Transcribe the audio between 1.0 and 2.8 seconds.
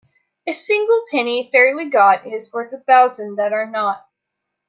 penny fairly got is worth a